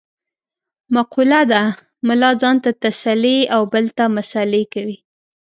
[0.95, 1.61] مقوله ده:
[2.07, 4.97] ملا ځان ته تسلې او بل ته مسعلې کوي.